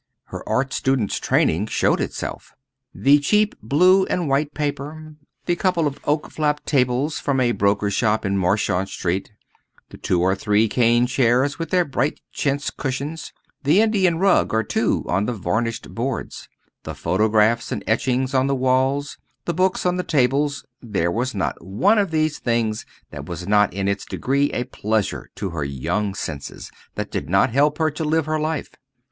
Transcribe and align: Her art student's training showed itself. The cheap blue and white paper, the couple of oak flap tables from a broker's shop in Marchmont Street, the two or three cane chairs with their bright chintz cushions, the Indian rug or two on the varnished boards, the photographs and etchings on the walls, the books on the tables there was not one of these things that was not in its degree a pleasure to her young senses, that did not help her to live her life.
Her 0.29 0.41
art 0.49 0.73
student's 0.73 1.19
training 1.19 1.67
showed 1.67 2.01
itself. 2.01 2.55
The 2.91 3.19
cheap 3.19 3.53
blue 3.61 4.05
and 4.05 4.27
white 4.27 4.55
paper, 4.55 5.13
the 5.45 5.55
couple 5.55 5.85
of 5.85 5.99
oak 6.05 6.31
flap 6.31 6.65
tables 6.65 7.19
from 7.19 7.39
a 7.39 7.51
broker's 7.51 7.93
shop 7.93 8.25
in 8.25 8.35
Marchmont 8.35 8.89
Street, 8.89 9.31
the 9.89 9.97
two 9.99 10.19
or 10.19 10.33
three 10.33 10.67
cane 10.67 11.05
chairs 11.05 11.59
with 11.59 11.69
their 11.69 11.85
bright 11.85 12.19
chintz 12.31 12.71
cushions, 12.71 13.31
the 13.61 13.79
Indian 13.79 14.17
rug 14.17 14.55
or 14.55 14.63
two 14.63 15.05
on 15.07 15.27
the 15.27 15.33
varnished 15.33 15.93
boards, 15.93 16.49
the 16.81 16.95
photographs 16.95 17.71
and 17.71 17.83
etchings 17.85 18.33
on 18.33 18.47
the 18.47 18.55
walls, 18.55 19.19
the 19.45 19.53
books 19.53 19.85
on 19.85 19.97
the 19.97 20.03
tables 20.03 20.65
there 20.81 21.11
was 21.11 21.35
not 21.35 21.63
one 21.63 21.99
of 21.99 22.09
these 22.09 22.39
things 22.39 22.87
that 23.11 23.27
was 23.27 23.47
not 23.47 23.71
in 23.71 23.87
its 23.87 24.03
degree 24.03 24.49
a 24.51 24.63
pleasure 24.63 25.29
to 25.35 25.51
her 25.51 25.63
young 25.63 26.15
senses, 26.15 26.71
that 26.95 27.11
did 27.11 27.29
not 27.29 27.51
help 27.51 27.77
her 27.77 27.91
to 27.91 28.03
live 28.03 28.25
her 28.25 28.39
life. 28.39 28.71